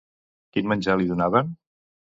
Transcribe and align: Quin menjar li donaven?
Quin 0.57 0.71
menjar 0.73 0.97
li 1.03 1.09
donaven? 1.13 1.57